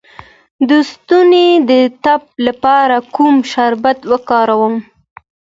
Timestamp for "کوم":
3.15-3.35